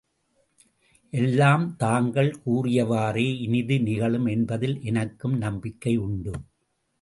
[1.13, 6.33] எல்லாம் தாங்கள் கூறியவாறே இனிது நிகழும் என்பதில் எனக்கும் நம்பிக்கை உண்டு.